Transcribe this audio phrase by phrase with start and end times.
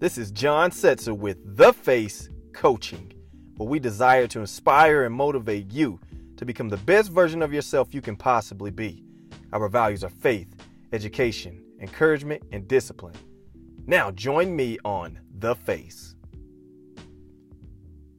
[0.00, 3.12] This is John Setzer with The Face Coaching,
[3.56, 5.98] where we desire to inspire and motivate you
[6.36, 9.02] to become the best version of yourself you can possibly be.
[9.52, 10.54] Our values are faith,
[10.92, 13.16] education, encouragement, and discipline.
[13.88, 16.14] Now, join me on The Face.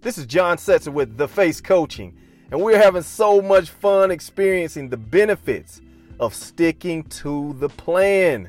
[0.00, 2.16] This is John Setzer with The Face Coaching,
[2.50, 5.82] and we're having so much fun experiencing the benefits
[6.20, 8.48] of sticking to the plan.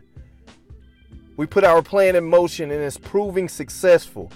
[1.37, 4.31] We put our plan in motion and it's proving successful.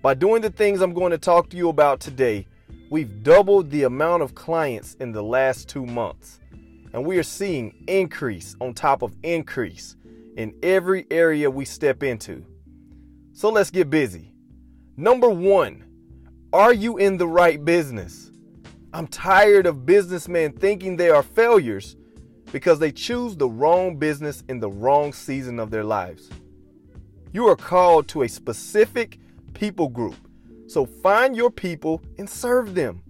[0.00, 2.46] By doing the things I'm going to talk to you about today,
[2.88, 6.40] we've doubled the amount of clients in the last two months.
[6.94, 9.96] And we are seeing increase on top of increase
[10.38, 12.42] in every area we step into.
[13.34, 14.32] So let's get busy.
[14.96, 15.84] Number one,
[16.54, 18.30] are you in the right business?
[18.94, 21.96] I'm tired of businessmen thinking they are failures
[22.50, 26.30] because they choose the wrong business in the wrong season of their lives.
[27.36, 29.18] You are called to a specific
[29.52, 30.16] people group.
[30.68, 33.02] So find your people and serve them.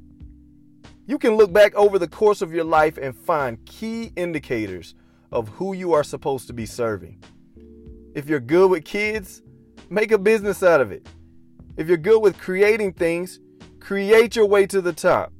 [1.07, 4.97] You can look back over the course of your life and find key indicators
[5.31, 7.23] of who you are supposed to be serving.
[8.17, 9.43] If you're good with kids,
[9.91, 11.07] make a business out of it.
[11.77, 13.39] If you're good with creating things,
[13.79, 15.33] create your way to the top.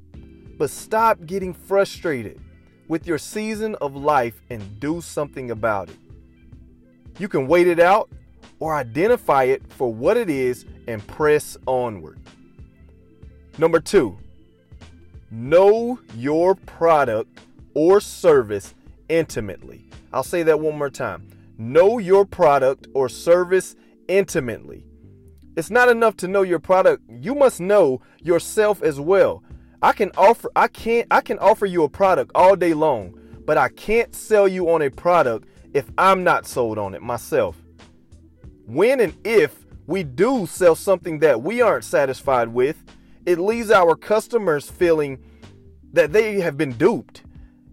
[0.57, 2.39] But stop getting frustrated
[2.87, 5.97] with your season of life and do something about it.
[7.19, 8.09] You can wait it out
[8.59, 12.19] or identify it for what it is and press onward.
[13.57, 14.17] Number two,
[15.31, 17.39] know your product
[17.73, 18.73] or service
[19.09, 19.85] intimately.
[20.13, 21.27] I'll say that one more time.
[21.57, 23.75] Know your product or service
[24.07, 24.83] intimately.
[25.55, 27.03] It's not enough to know your product.
[27.09, 29.43] You must know yourself as well.
[29.81, 33.57] I can offer I can't I can offer you a product all day long, but
[33.57, 37.57] I can't sell you on a product if I'm not sold on it myself
[38.67, 42.83] when and if we do sell something that we aren't satisfied with,
[43.25, 45.17] it leaves our customers feeling
[45.93, 47.23] that they have been duped.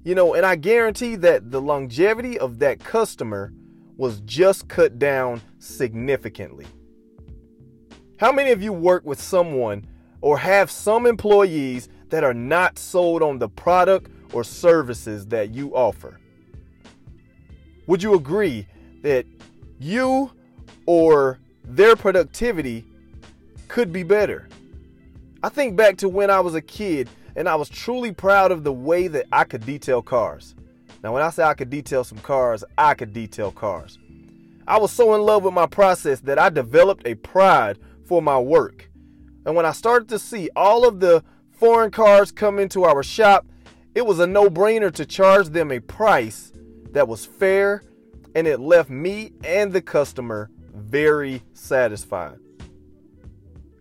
[0.04, 3.52] You know, and I guarantee that the longevity of that customer
[3.96, 6.66] was just cut down significantly.
[8.18, 9.86] How many of you work with someone
[10.20, 15.74] or have some employees that are not sold on the product or services that you
[15.74, 16.20] offer?
[17.88, 18.68] Would you agree
[19.02, 19.26] that
[19.78, 20.30] you
[20.86, 22.84] or their productivity
[23.68, 24.48] could be better.
[25.42, 28.64] I think back to when I was a kid and I was truly proud of
[28.64, 30.54] the way that I could detail cars.
[31.02, 33.98] Now, when I say I could detail some cars, I could detail cars.
[34.66, 38.38] I was so in love with my process that I developed a pride for my
[38.38, 38.90] work.
[39.44, 43.46] And when I started to see all of the foreign cars come into our shop,
[43.94, 46.52] it was a no brainer to charge them a price
[46.92, 47.82] that was fair
[48.34, 52.38] and it left me and the customer very satisfied.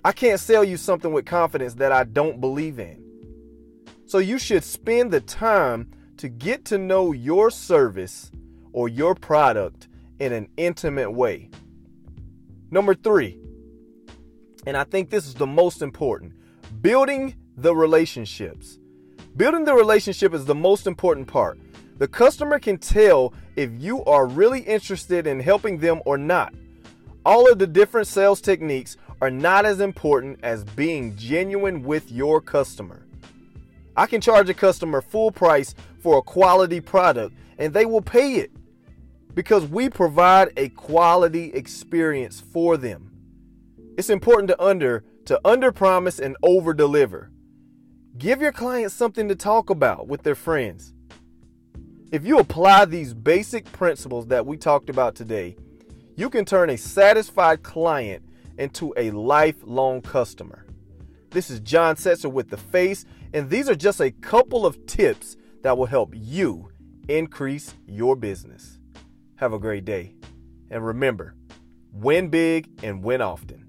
[0.05, 3.01] I can't sell you something with confidence that I don't believe in.
[4.05, 8.31] So you should spend the time to get to know your service
[8.73, 9.87] or your product
[10.19, 11.49] in an intimate way.
[12.69, 13.39] Number three,
[14.65, 16.33] and I think this is the most important
[16.81, 18.79] building the relationships.
[19.35, 21.59] Building the relationship is the most important part.
[21.97, 26.53] The customer can tell if you are really interested in helping them or not.
[27.25, 32.41] All of the different sales techniques are not as important as being genuine with your
[32.41, 33.05] customer.
[33.95, 38.35] I can charge a customer full price for a quality product and they will pay
[38.35, 38.51] it
[39.33, 43.11] because we provide a quality experience for them.
[43.97, 47.31] It's important to under to under promise and over deliver.
[48.17, 50.93] Give your clients something to talk about with their friends.
[52.11, 55.55] If you apply these basic principles that we talked about today,
[56.15, 58.23] you can turn a satisfied client
[58.57, 60.65] into a lifelong customer.
[61.31, 65.37] This is John Setzer with The Face, and these are just a couple of tips
[65.63, 66.69] that will help you
[67.07, 68.79] increase your business.
[69.37, 70.13] Have a great day.
[70.69, 71.35] And remember,
[71.91, 73.62] win big and win often.